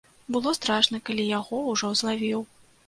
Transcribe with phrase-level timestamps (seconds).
[0.35, 2.45] Было страшна, калі яго ўжо злавіў.